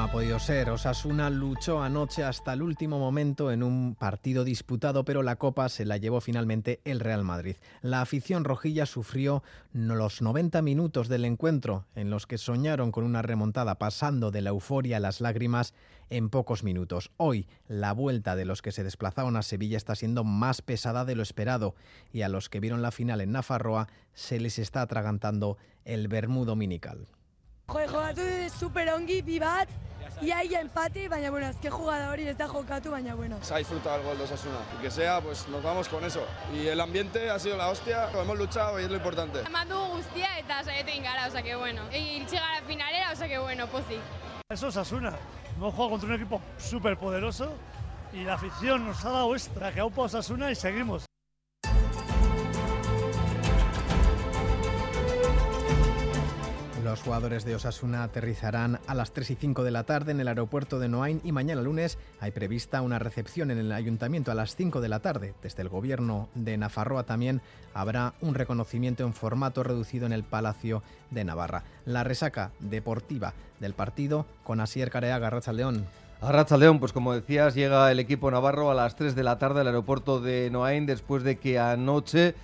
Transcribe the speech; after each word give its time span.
Ha 0.00 0.10
podido 0.10 0.38
ser. 0.38 0.70
Osasuna 0.70 1.28
luchó 1.28 1.82
anoche 1.82 2.24
hasta 2.24 2.54
el 2.54 2.62
último 2.62 2.98
momento 2.98 3.52
en 3.52 3.62
un 3.62 3.94
partido 3.94 4.44
disputado, 4.44 5.04
pero 5.04 5.22
la 5.22 5.36
copa 5.36 5.68
se 5.68 5.84
la 5.84 5.98
llevó 5.98 6.22
finalmente 6.22 6.80
el 6.86 7.00
Real 7.00 7.22
Madrid. 7.22 7.56
La 7.82 8.00
afición 8.00 8.44
rojilla 8.44 8.86
sufrió 8.86 9.42
los 9.74 10.22
90 10.22 10.62
minutos 10.62 11.08
del 11.08 11.26
encuentro 11.26 11.84
en 11.94 12.08
los 12.08 12.26
que 12.26 12.38
soñaron 12.38 12.92
con 12.92 13.04
una 13.04 13.20
remontada 13.20 13.74
pasando 13.74 14.30
de 14.30 14.40
la 14.40 14.50
euforia 14.50 14.96
a 14.96 15.00
las 15.00 15.20
lágrimas 15.20 15.74
en 16.08 16.30
pocos 16.30 16.64
minutos. 16.64 17.10
Hoy 17.18 17.46
la 17.68 17.92
vuelta 17.92 18.36
de 18.36 18.46
los 18.46 18.62
que 18.62 18.72
se 18.72 18.82
desplazaron 18.82 19.36
a 19.36 19.42
Sevilla 19.42 19.76
está 19.76 19.94
siendo 19.94 20.24
más 20.24 20.62
pesada 20.62 21.04
de 21.04 21.14
lo 21.14 21.22
esperado 21.22 21.74
y 22.10 22.22
a 22.22 22.30
los 22.30 22.48
que 22.48 22.60
vieron 22.60 22.80
la 22.80 22.90
final 22.90 23.20
en 23.20 23.32
Nafarroa 23.32 23.88
se 24.14 24.40
les 24.40 24.58
está 24.58 24.80
atragantando 24.80 25.58
el 25.84 26.08
Bermú 26.08 26.46
dominical. 26.46 27.06
Iaia 30.20 30.60
empate, 30.60 31.08
baina 31.08 31.30
bueno, 31.30 31.46
azke 31.46 31.70
jugada 31.70 32.10
hori 32.10 32.28
ez 32.28 32.36
da 32.36 32.48
jokatu, 32.48 32.90
baina 32.90 33.14
bueno. 33.14 33.38
Se 33.42 33.54
ha 33.54 33.58
disfrutado 33.58 33.96
el 33.96 34.02
gol 34.02 34.18
de 34.18 34.24
Osasuna. 34.24 34.58
Y 34.78 34.82
que 34.82 34.90
sea, 34.90 35.20
pues 35.20 35.48
nos 35.48 35.62
vamos 35.62 35.88
con 35.88 36.04
eso. 36.04 36.24
Y 36.54 36.66
el 36.66 36.80
ambiente 36.80 37.30
ha 37.30 37.38
sido 37.38 37.56
la 37.56 37.68
hostia, 37.68 38.10
hemos 38.12 38.38
luchado 38.38 38.80
y 38.80 38.84
es 38.84 38.90
lo 38.90 38.96
importante. 38.96 39.40
Eman 39.40 39.68
dugu 39.68 39.96
guztia 39.96 40.38
eta 40.38 40.62
saiatu 40.64 40.90
egin 40.90 41.02
gara, 41.02 41.26
osea 41.28 41.42
que 41.42 41.56
bueno. 41.56 41.82
Iritsi 41.90 42.36
gara 42.36 42.62
finalera, 42.66 43.12
osea 43.12 43.28
que 43.28 43.38
bueno, 43.38 43.66
pozik. 43.66 44.00
Es 44.48 44.62
Osasuna. 44.62 45.12
Hemos 45.56 45.74
jugado 45.74 45.90
contra 45.90 46.08
un 46.08 46.14
equipo 46.14 46.40
súper 46.58 46.96
poderoso 46.96 47.52
y 48.12 48.24
la 48.24 48.34
afición 48.34 48.86
nos 48.86 49.04
ha 49.04 49.10
dado 49.10 49.34
extra, 49.34 49.72
que 49.72 49.80
aupa 49.80 50.02
Osasuna 50.02 50.50
y 50.50 50.54
seguimos. 50.54 51.09
Los 56.90 57.02
jugadores 57.02 57.44
de 57.44 57.54
Osasuna 57.54 58.02
aterrizarán 58.02 58.80
a 58.88 58.94
las 58.94 59.12
3 59.12 59.30
y 59.30 59.34
5 59.36 59.62
de 59.62 59.70
la 59.70 59.84
tarde 59.84 60.10
en 60.10 60.18
el 60.18 60.26
aeropuerto 60.26 60.80
de 60.80 60.88
Noain 60.88 61.20
y 61.22 61.30
mañana 61.30 61.62
lunes 61.62 61.98
hay 62.18 62.32
prevista 62.32 62.82
una 62.82 62.98
recepción 62.98 63.52
en 63.52 63.58
el 63.58 63.70
ayuntamiento 63.70 64.32
a 64.32 64.34
las 64.34 64.56
5 64.56 64.80
de 64.80 64.88
la 64.88 64.98
tarde. 64.98 65.32
Desde 65.40 65.62
el 65.62 65.68
gobierno 65.68 66.28
de 66.34 66.56
Nafarroa 66.56 67.04
también 67.04 67.42
habrá 67.74 68.14
un 68.20 68.34
reconocimiento 68.34 69.04
en 69.04 69.14
formato 69.14 69.62
reducido 69.62 70.04
en 70.04 70.12
el 70.12 70.24
Palacio 70.24 70.82
de 71.12 71.22
Navarra. 71.22 71.62
La 71.84 72.02
resaca 72.02 72.50
deportiva 72.58 73.34
del 73.60 73.74
partido 73.74 74.26
con 74.42 74.58
Asier 74.58 74.90
Careaga, 74.90 75.30
Racha 75.30 75.52
León. 75.52 75.86
A 76.20 76.56
León, 76.56 76.80
pues 76.80 76.92
como 76.92 77.14
decías, 77.14 77.54
llega 77.54 77.92
el 77.92 78.00
equipo 78.00 78.32
navarro 78.32 78.68
a 78.68 78.74
las 78.74 78.96
3 78.96 79.14
de 79.14 79.22
la 79.22 79.38
tarde 79.38 79.60
al 79.60 79.68
aeropuerto 79.68 80.20
de 80.20 80.50
Noain 80.50 80.86
después 80.86 81.22
de 81.22 81.38
que 81.38 81.60
anoche 81.60 82.34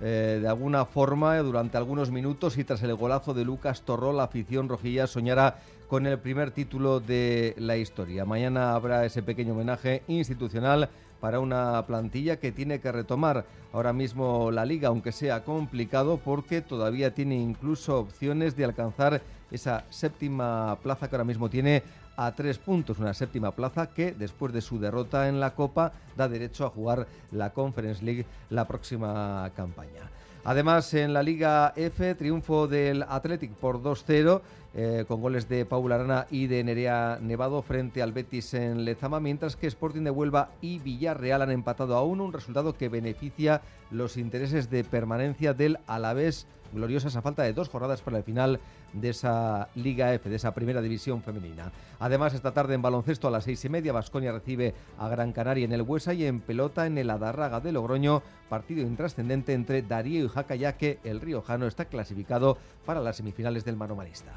eh, 0.00 0.38
de 0.40 0.48
alguna 0.48 0.84
forma 0.84 1.38
durante 1.38 1.76
algunos 1.76 2.10
minutos 2.10 2.58
y 2.58 2.64
tras 2.64 2.82
el 2.82 2.94
golazo 2.94 3.34
de 3.34 3.44
Lucas 3.44 3.82
Torró, 3.82 4.12
la 4.12 4.24
afición 4.24 4.68
rojilla 4.68 5.06
soñará 5.06 5.58
con 5.88 6.06
el 6.06 6.18
primer 6.18 6.50
título 6.50 7.00
de 7.00 7.54
la 7.58 7.76
historia. 7.76 8.24
Mañana 8.24 8.74
habrá 8.74 9.04
ese 9.04 9.22
pequeño 9.22 9.52
homenaje 9.52 10.02
institucional 10.08 10.88
para 11.20 11.40
una 11.40 11.86
plantilla 11.86 12.38
que 12.38 12.52
tiene 12.52 12.80
que 12.80 12.92
retomar 12.92 13.46
ahora 13.72 13.92
mismo 13.92 14.50
la 14.50 14.64
liga, 14.64 14.88
aunque 14.88 15.12
sea 15.12 15.44
complicado 15.44 16.18
porque 16.18 16.60
todavía 16.60 17.14
tiene 17.14 17.36
incluso 17.36 17.98
opciones 17.98 18.56
de 18.56 18.64
alcanzar 18.64 19.22
esa 19.50 19.84
séptima 19.90 20.76
plaza 20.82 21.08
que 21.08 21.16
ahora 21.16 21.24
mismo 21.24 21.48
tiene 21.48 21.82
a 22.16 22.32
tres 22.32 22.58
puntos, 22.58 22.98
una 22.98 23.14
séptima 23.14 23.50
plaza 23.52 23.88
que 23.88 24.12
después 24.12 24.52
de 24.52 24.60
su 24.60 24.78
derrota 24.78 25.28
en 25.28 25.40
la 25.40 25.54
Copa 25.54 25.92
da 26.16 26.28
derecho 26.28 26.66
a 26.66 26.70
jugar 26.70 27.06
la 27.32 27.50
Conference 27.50 28.04
League 28.04 28.26
la 28.50 28.66
próxima 28.66 29.50
campaña. 29.56 30.10
Además, 30.44 30.92
en 30.92 31.14
la 31.14 31.22
Liga 31.22 31.72
F, 31.74 32.14
triunfo 32.16 32.68
del 32.68 33.02
Athletic 33.02 33.52
por 33.52 33.82
2-0, 33.82 34.42
eh, 34.76 35.04
con 35.06 35.20
goles 35.20 35.48
de 35.48 35.64
Paul 35.64 35.92
Arana 35.92 36.26
y 36.30 36.46
de 36.46 36.64
Nerea 36.64 37.18
Nevado 37.20 37.62
frente 37.62 38.02
al 38.02 38.12
Betis 38.12 38.54
en 38.54 38.84
Lezama, 38.84 39.20
mientras 39.20 39.56
que 39.56 39.66
Sporting 39.66 40.02
de 40.02 40.10
Huelva 40.10 40.50
y 40.60 40.78
Villarreal 40.80 41.42
han 41.42 41.50
empatado 41.50 41.96
a 41.96 42.02
uno, 42.02 42.24
un 42.24 42.32
resultado 42.32 42.76
que 42.76 42.88
beneficia 42.88 43.62
los 43.90 44.16
intereses 44.16 44.70
de 44.70 44.82
permanencia 44.82 45.54
del 45.54 45.78
Alavés 45.86 46.46
gloriosas 46.74 47.16
a 47.16 47.22
falta 47.22 47.42
de 47.42 47.52
dos 47.52 47.68
jornadas 47.68 48.02
para 48.02 48.18
el 48.18 48.24
final 48.24 48.60
de 48.92 49.10
esa 49.10 49.68
Liga 49.74 50.12
F, 50.14 50.28
de 50.28 50.36
esa 50.36 50.54
primera 50.54 50.82
división 50.82 51.22
femenina. 51.22 51.72
Además, 51.98 52.34
esta 52.34 52.52
tarde 52.52 52.74
en 52.74 52.82
baloncesto 52.82 53.28
a 53.28 53.30
las 53.30 53.44
seis 53.44 53.64
y 53.64 53.68
media, 53.68 53.92
Vasconia 53.92 54.32
recibe 54.32 54.74
a 54.98 55.08
Gran 55.08 55.32
Canaria 55.32 55.64
en 55.64 55.72
el 55.72 55.82
Huesa 55.82 56.14
y 56.14 56.26
en 56.26 56.40
pelota 56.40 56.86
en 56.86 56.98
el 56.98 57.10
Adarraga 57.10 57.60
de 57.60 57.72
Logroño, 57.72 58.22
partido 58.48 58.82
intrascendente 58.82 59.52
entre 59.52 59.82
Darío 59.82 60.24
y 60.24 60.28
Jaca, 60.28 60.54
ya 60.54 60.76
que 60.76 60.98
el 61.04 61.20
riojano 61.20 61.66
está 61.66 61.86
clasificado 61.86 62.58
para 62.84 63.00
las 63.00 63.16
semifinales 63.16 63.64
del 63.64 63.76
manomanista. 63.76 64.32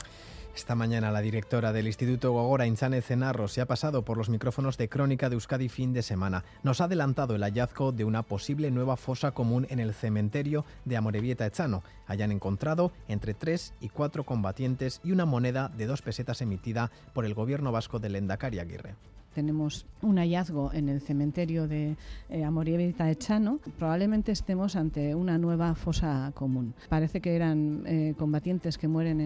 Esta 0.58 0.74
mañana 0.74 1.12
la 1.12 1.22
directora 1.22 1.72
del 1.72 1.86
Instituto 1.86 2.32
Gogora, 2.32 2.66
Inchane 2.66 3.04
Cenarro, 3.04 3.48
se 3.48 3.62
ha 3.62 3.68
pasado 3.68 4.02
por 4.02 4.18
los 4.18 4.28
micrófonos 4.28 4.76
de 4.76 4.90
Crónica 4.90 5.30
de 5.30 5.36
Euskadi 5.36 5.70
fin 5.70 5.94
de 5.94 6.02
semana. 6.02 6.46
Nos 6.64 6.82
ha 6.82 6.86
adelantado 6.86 7.36
el 7.36 7.44
hallazgo 7.44 7.92
de 7.92 8.04
una 8.04 8.24
posible 8.24 8.72
nueva 8.72 8.98
fosa 8.98 9.32
común 9.34 9.68
en 9.70 9.80
el 9.80 9.94
cementerio 9.94 10.66
de 10.84 10.98
Amorebieta 10.98 11.46
Echano. 11.46 11.84
Hayan 12.08 12.32
encontrado 12.32 12.92
entre 13.08 13.36
tres 13.36 13.76
y 13.82 13.90
cuatro 13.90 14.24
combatientes 14.24 15.00
y 15.04 15.12
una 15.12 15.26
moneda 15.26 15.70
de 15.70 15.86
dos 15.86 16.02
pesetas 16.02 16.42
emitida 16.42 16.90
por 17.14 17.26
el 17.26 17.36
gobierno 17.36 17.72
vasco 17.72 18.00
de 18.00 18.10
Lendakari 18.10 18.58
Aguirre 18.58 18.96
tenemos 19.38 19.86
un 20.02 20.18
hallazgo 20.18 20.74
en 20.74 20.90
el 20.90 21.00
cementerio 21.00 21.68
de 21.68 21.96
eh, 22.32 22.44
Amorebieta 22.44 23.12
Echano, 23.12 23.60
probablemente 23.78 24.32
estemos 24.32 24.76
ante 24.76 25.14
una 25.14 25.38
nueva 25.38 25.76
fosa 25.76 26.32
común. 26.34 26.74
Parece 26.90 27.22
que 27.22 27.36
eran 27.36 27.84
eh, 27.86 28.16
combatientes 28.18 28.80
que 28.80 28.88
mueren 28.88 29.22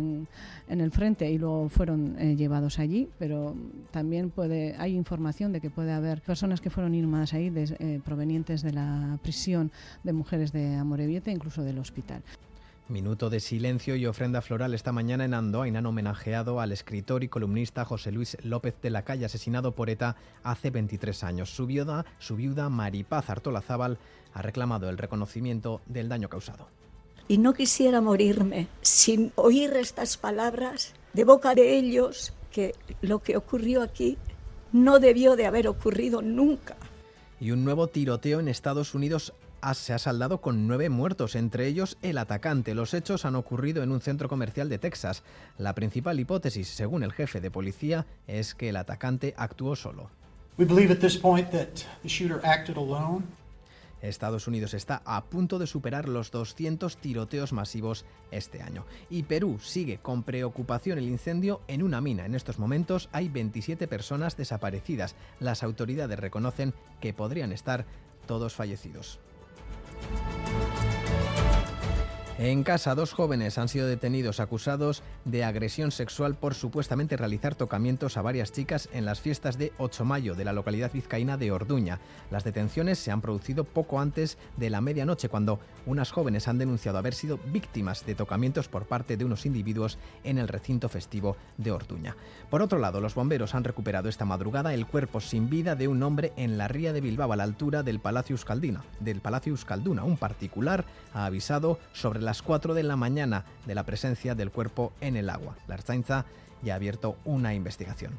en, 0.68 0.82
el 0.82 0.92
frente 0.92 1.32
y 1.32 1.38
luego 1.38 1.70
fueron 1.70 2.18
eh, 2.20 2.36
llevados 2.36 2.78
allí, 2.78 3.08
pero 3.20 3.56
también 3.92 4.34
hay 4.78 4.98
información 4.98 5.54
de 5.54 5.62
que 5.62 5.70
puede 5.70 5.94
haber 5.94 6.22
personas 6.22 6.60
que 6.60 6.70
fueron 6.70 6.94
inhumadas 6.94 7.34
ahí 7.34 7.50
de, 7.50 7.74
eh, 7.80 8.02
provenientes 8.04 8.64
de 8.64 8.74
la 8.74 9.18
prisión 9.24 9.72
de 10.04 10.12
mujeres 10.12 10.52
de 10.52 10.76
Amorebieta, 10.76 11.32
incluso 11.32 11.64
del 11.64 11.80
hospital. 11.80 12.22
Minuto 12.92 13.30
de 13.30 13.40
silencio 13.40 13.96
y 13.96 14.06
ofrenda 14.06 14.42
floral 14.42 14.74
esta 14.74 14.92
mañana 14.92 15.24
en 15.24 15.34
Andoain 15.34 15.78
han 15.78 15.86
homenajeado 15.86 16.60
al 16.60 16.74
escritor 16.74 17.24
y 17.24 17.30
columnista 17.30 17.86
José 17.86 18.12
Luis 18.12 18.36
López 18.44 18.76
de 18.82 18.90
la 18.90 19.06
Calle, 19.06 19.24
asesinado 19.24 19.72
por 19.72 19.90
ETA 19.90 20.18
hace 20.44 20.72
23 20.72 21.24
años. 21.24 21.56
Su 21.56 21.68
viuda, 21.68 22.06
su 22.20 22.36
viuda 22.36 22.68
Maripaz 22.68 23.30
Artolazábal, 23.30 23.98
ha 24.34 24.42
reclamado 24.42 24.90
el 24.90 24.98
reconocimiento 24.98 25.80
del 25.86 26.10
daño 26.10 26.28
causado. 26.28 26.68
Y 27.30 27.38
no 27.38 27.54
quisiera 27.54 28.02
morirme 28.02 28.68
sin 28.82 29.32
oír 29.36 29.72
estas 29.78 30.18
palabras 30.18 30.94
de 31.14 31.24
boca 31.24 31.56
de 31.56 31.78
ellos, 31.78 32.34
que 32.52 32.76
lo 33.02 33.20
que 33.20 33.38
ocurrió 33.38 33.84
aquí 33.84 34.18
no 34.74 35.00
debió 35.00 35.38
de 35.38 35.46
haber 35.46 35.70
ocurrido 35.70 36.22
nunca. 36.22 36.76
Y 37.40 37.52
un 37.52 37.64
nuevo 37.64 37.88
tiroteo 37.88 38.42
en 38.42 38.50
Estados 38.50 38.94
Unidos 38.94 39.32
se 39.74 39.94
ha 39.94 40.00
saldado 40.00 40.42
con 40.42 40.68
nueve 40.68 40.90
muertos, 40.90 41.36
entre 41.36 41.68
ellos 41.68 41.98
el 42.02 42.18
atacante. 42.18 42.76
Los 42.76 42.94
hechos 42.94 43.26
han 43.26 43.36
ocurrido 43.36 43.84
en 43.84 43.92
un 43.92 44.02
centro 44.02 44.28
comercial 44.28 44.70
de 44.70 44.80
Texas. 44.80 45.24
La 45.58 45.76
principal 45.76 46.20
hipótesis, 46.20 46.68
según 46.68 47.04
el 47.04 47.14
jefe 47.14 47.42
de 47.42 47.52
policía, 47.52 48.06
es 48.28 48.56
que 48.56 48.70
el 48.70 48.76
atacante 48.76 49.34
actuó 49.38 49.76
solo. 49.76 50.10
Estados 54.02 54.48
Unidos 54.48 54.74
está 54.74 55.02
a 55.06 55.24
punto 55.26 55.60
de 55.60 55.68
superar 55.68 56.10
los 56.10 56.32
200 56.32 56.98
tiroteos 56.98 57.54
masivos 57.54 58.06
este 58.32 58.62
año. 58.62 58.86
Y 59.10 59.24
Perú 59.24 59.60
sigue 59.62 60.00
con 60.00 60.24
preocupación 60.24 60.98
el 60.98 61.08
incendio 61.08 61.62
en 61.68 61.84
una 61.84 62.02
mina. 62.02 62.26
En 62.26 62.36
estos 62.36 62.58
momentos 62.60 63.10
hay 63.12 63.30
27 63.30 63.88
personas 63.88 64.38
desaparecidas. 64.38 65.16
Las 65.40 65.64
autoridades 65.64 66.20
reconocen 66.20 66.74
que 67.00 67.14
podrían 67.14 67.52
estar 67.52 67.86
todos 68.26 68.56
fallecidos. 68.56 69.20
En 72.40 72.64
casa, 72.64 72.96
dos 72.96 73.14
jóvenes 73.14 73.58
han 73.60 73.68
sido 73.68 73.86
detenidos 73.86 74.40
acusados 74.40 75.04
de 75.26 75.44
agresión 75.44 75.92
sexual 75.92 76.36
por 76.36 76.56
supuestamente 76.56 77.16
realizar 77.16 77.54
tocamientos 77.54 78.18
a 78.18 78.24
varias 78.24 78.52
chicas 78.52 78.90
en 78.94 79.06
las 79.06 79.20
fiestas 79.20 79.60
de 79.60 79.74
8 79.78 80.06
mayo 80.06 80.34
de 80.34 80.46
la 80.46 80.54
localidad 80.54 80.92
vizcaína 80.92 81.38
de 81.38 81.52
Orduña. 81.52 82.00
Las 82.32 82.44
detenciones 82.44 82.98
se 82.98 83.12
han 83.12 83.22
producido 83.22 83.64
poco 83.64 84.00
antes 84.00 84.40
de 84.58 84.72
la 84.72 84.82
medianoche, 84.82 85.30
cuando 85.30 85.60
unas 85.86 86.12
jóvenes 86.12 86.48
han 86.48 86.58
denunciado 86.58 86.98
haber 86.98 87.14
sido 87.14 87.38
víctimas 87.38 88.06
de 88.06 88.16
tocamientos 88.16 88.68
por 88.68 88.86
parte 88.86 89.18
de 89.18 89.26
unos 89.26 89.46
individuos 89.46 90.00
en 90.24 90.40
el 90.40 90.48
recinto 90.48 90.90
festivo 90.90 91.36
de 91.58 91.72
Orduña. 91.72 92.16
Por 92.50 92.64
otro 92.64 92.80
lado, 92.80 93.02
los 93.02 93.14
bomberos 93.14 93.54
han 93.54 93.66
recuperado 93.66 94.10
esta 94.10 94.26
madrugada 94.26 94.74
el 94.74 94.88
cuerpo 94.88 95.22
sin 95.22 95.50
vida 95.50 95.76
de 95.76 95.88
un 95.88 96.02
hombre 96.02 96.34
en 96.38 96.58
la 96.58 96.68
ría 96.68 96.92
de 96.94 97.02
Bilbao, 97.02 97.34
a 97.34 97.36
la 97.36 97.44
altura 97.44 97.84
del 97.84 98.00
Palacio 98.00 98.34
Euskaldina. 98.34 98.84
Un 100.04 100.18
particular 100.18 100.86
ha 101.14 101.26
avisado 101.26 101.78
sobre 101.94 102.22
la 102.22 102.31
las 102.32 102.42
4 102.44 102.74
de 102.74 102.84
la 102.84 102.96
mañana 102.96 103.44
de 103.66 103.76
la 103.76 103.84
presencia 103.84 104.36
del 104.36 104.52
cuerpo 104.52 104.94
en 105.02 105.18
el 105.18 105.30
agua. 105.30 105.58
La 105.68 105.74
Arzainza 105.74 106.24
ya 106.64 106.72
ha 106.72 106.76
abierto 106.78 107.18
una 107.26 107.54
investigación. 107.54 108.18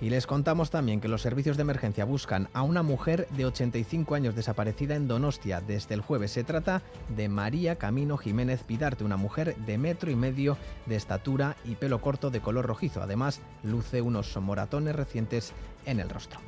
Y 0.00 0.08
les 0.08 0.28
contamos 0.28 0.70
también 0.70 1.00
que 1.00 1.08
los 1.08 1.20
servicios 1.20 1.56
de 1.56 1.62
emergencia 1.62 2.04
buscan 2.04 2.48
a 2.52 2.62
una 2.62 2.84
mujer 2.84 3.26
de 3.30 3.46
85 3.46 4.14
años 4.14 4.36
desaparecida 4.36 4.94
en 4.94 5.08
Donostia 5.08 5.60
desde 5.60 5.94
el 5.96 6.00
jueves. 6.00 6.30
Se 6.30 6.44
trata 6.44 6.80
de 7.08 7.28
María 7.28 7.74
Camino 7.74 8.16
Jiménez 8.16 8.62
Pidarte, 8.62 9.02
una 9.02 9.16
mujer 9.16 9.56
de 9.66 9.78
metro 9.78 10.12
y 10.12 10.14
medio 10.14 10.56
de 10.86 10.94
estatura 10.94 11.56
y 11.64 11.74
pelo 11.74 12.00
corto 12.00 12.30
de 12.30 12.40
color 12.40 12.66
rojizo. 12.66 13.02
Además, 13.02 13.40
luce 13.64 14.00
unos 14.00 14.36
moratones 14.36 14.94
recientes 14.94 15.54
en 15.86 15.98
el 15.98 16.08
rostro. 16.08 16.38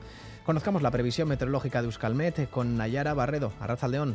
Conozcamos 0.45 0.83
la 0.83 0.91
previsión 0.91 1.29
meteorológica 1.29 1.81
de 1.81 1.87
Euskalmet 1.87 2.51
con 2.51 2.77
Nayara 2.77 3.15
Barredo, 3.15 3.51
Arrazaldeón. 3.61 4.15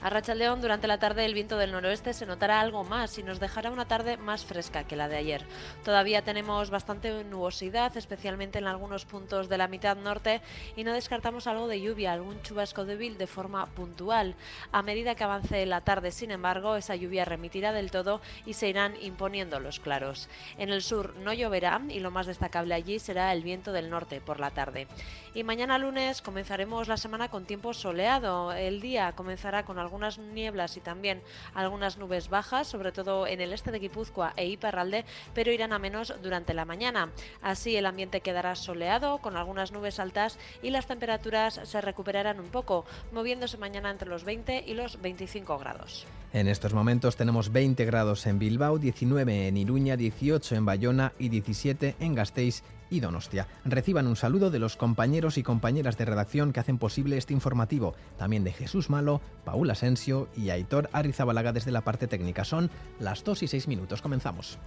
A 0.00 0.10
Rachaldeón, 0.10 0.60
durante 0.60 0.86
la 0.86 1.00
tarde 1.00 1.24
el 1.24 1.34
viento 1.34 1.58
del 1.58 1.72
noroeste 1.72 2.12
se 2.12 2.24
notará 2.24 2.60
algo 2.60 2.84
más 2.84 3.18
y 3.18 3.24
nos 3.24 3.40
dejará 3.40 3.72
una 3.72 3.88
tarde 3.88 4.16
más 4.16 4.44
fresca 4.44 4.84
que 4.84 4.94
la 4.94 5.08
de 5.08 5.16
ayer. 5.16 5.44
Todavía 5.84 6.22
tenemos 6.22 6.70
bastante 6.70 7.24
nubosidad, 7.24 7.96
especialmente 7.96 8.60
en 8.60 8.68
algunos 8.68 9.04
puntos 9.04 9.48
de 9.48 9.58
la 9.58 9.66
mitad 9.66 9.96
norte, 9.96 10.40
y 10.76 10.84
no 10.84 10.92
descartamos 10.92 11.48
algo 11.48 11.66
de 11.66 11.80
lluvia, 11.80 12.12
algún 12.12 12.40
chubasco 12.42 12.84
débil 12.84 13.18
de 13.18 13.26
forma 13.26 13.66
puntual. 13.66 14.36
A 14.70 14.82
medida 14.82 15.16
que 15.16 15.24
avance 15.24 15.66
la 15.66 15.80
tarde, 15.80 16.12
sin 16.12 16.30
embargo, 16.30 16.76
esa 16.76 16.94
lluvia 16.94 17.24
remitirá 17.24 17.72
del 17.72 17.90
todo 17.90 18.20
y 18.46 18.52
se 18.52 18.68
irán 18.68 18.94
imponiendo 19.02 19.58
los 19.58 19.80
claros. 19.80 20.28
En 20.58 20.70
el 20.70 20.82
sur 20.82 21.16
no 21.16 21.32
lloverá 21.32 21.82
y 21.88 21.98
lo 21.98 22.12
más 22.12 22.26
destacable 22.26 22.72
allí 22.72 23.00
será 23.00 23.32
el 23.32 23.42
viento 23.42 23.72
del 23.72 23.90
norte 23.90 24.20
por 24.20 24.38
la 24.38 24.52
tarde. 24.52 24.86
Y 25.34 25.42
mañana 25.42 25.76
lunes 25.78 26.22
comenzaremos 26.22 26.86
la 26.88 26.96
semana 26.96 27.28
con 27.28 27.44
tiempo 27.44 27.74
soleado. 27.74 28.52
El 28.52 28.80
día 28.80 29.12
comenzará 29.12 29.64
con 29.64 29.78
algunas 29.88 30.18
nieblas 30.18 30.76
y 30.76 30.80
también 30.80 31.22
algunas 31.54 31.96
nubes 31.96 32.28
bajas, 32.28 32.66
sobre 32.66 32.92
todo 32.92 33.26
en 33.26 33.40
el 33.40 33.54
este 33.54 33.70
de 33.70 33.78
Guipúzcoa 33.78 34.34
e 34.36 34.46
Iparralde, 34.46 35.06
pero 35.32 35.50
irán 35.50 35.72
a 35.72 35.78
menos 35.78 36.12
durante 36.22 36.52
la 36.52 36.66
mañana. 36.66 37.10
Así 37.40 37.74
el 37.74 37.86
ambiente 37.86 38.20
quedará 38.20 38.54
soleado, 38.54 39.18
con 39.18 39.38
algunas 39.38 39.72
nubes 39.72 39.98
altas 39.98 40.38
y 40.62 40.68
las 40.68 40.86
temperaturas 40.86 41.60
se 41.64 41.80
recuperarán 41.80 42.38
un 42.38 42.50
poco, 42.50 42.84
moviéndose 43.12 43.56
mañana 43.56 43.90
entre 43.90 44.10
los 44.10 44.24
20 44.24 44.64
y 44.66 44.74
los 44.74 45.00
25 45.00 45.56
grados. 45.58 46.06
En 46.32 46.46
estos 46.46 46.74
momentos 46.74 47.16
tenemos 47.16 47.52
20 47.52 47.84
grados 47.86 48.26
en 48.26 48.38
Bilbao, 48.38 48.78
19 48.78 49.48
en 49.48 49.56
Iruña, 49.56 49.96
18 49.96 50.56
en 50.56 50.66
Bayona 50.66 51.12
y 51.18 51.30
17 51.30 51.96
en 52.00 52.14
Gasteiz 52.14 52.62
y 52.90 53.00
Donostia. 53.00 53.46
Reciban 53.64 54.06
un 54.06 54.16
saludo 54.16 54.50
de 54.50 54.58
los 54.58 54.76
compañeros 54.76 55.38
y 55.38 55.42
compañeras 55.42 55.96
de 55.96 56.04
redacción 56.04 56.52
que 56.52 56.60
hacen 56.60 56.78
posible 56.78 57.16
este 57.16 57.32
informativo, 57.32 57.94
también 58.18 58.44
de 58.44 58.52
Jesús 58.52 58.90
Malo, 58.90 59.22
Paul 59.44 59.70
Asensio 59.70 60.28
y 60.36 60.50
Aitor 60.50 60.90
Arizabalaga 60.92 61.52
desde 61.52 61.72
la 61.72 61.80
parte 61.80 62.06
técnica. 62.06 62.44
Son 62.44 62.70
las 63.00 63.24
2 63.24 63.44
y 63.44 63.48
6 63.48 63.68
minutos. 63.68 64.02
Comenzamos. 64.02 64.58